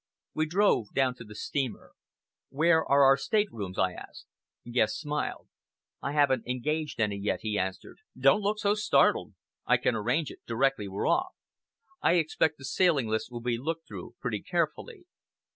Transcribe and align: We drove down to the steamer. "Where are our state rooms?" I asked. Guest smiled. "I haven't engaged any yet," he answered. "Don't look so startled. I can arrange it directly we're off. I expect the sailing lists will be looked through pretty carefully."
We 0.33 0.47
drove 0.47 0.95
down 0.95 1.13
to 1.17 1.23
the 1.23 1.35
steamer. 1.35 1.91
"Where 2.49 2.83
are 2.83 3.03
our 3.03 3.17
state 3.17 3.49
rooms?" 3.51 3.77
I 3.77 3.91
asked. 3.93 4.25
Guest 4.71 4.99
smiled. 4.99 5.47
"I 6.01 6.13
haven't 6.13 6.47
engaged 6.47 6.99
any 6.99 7.17
yet," 7.17 7.41
he 7.41 7.59
answered. 7.59 7.99
"Don't 8.17 8.41
look 8.41 8.57
so 8.57 8.73
startled. 8.73 9.35
I 9.67 9.77
can 9.77 9.93
arrange 9.93 10.31
it 10.31 10.39
directly 10.47 10.87
we're 10.87 11.07
off. 11.07 11.35
I 12.01 12.13
expect 12.13 12.57
the 12.57 12.65
sailing 12.65 13.09
lists 13.09 13.29
will 13.29 13.41
be 13.41 13.59
looked 13.59 13.87
through 13.87 14.15
pretty 14.19 14.41
carefully." 14.41 15.05